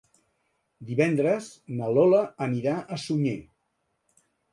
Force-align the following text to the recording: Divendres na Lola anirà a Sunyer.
Divendres 0.85 1.49
na 1.81 1.89
Lola 1.97 2.21
anirà 2.47 2.73
a 2.79 2.99
Sunyer. 3.05 3.35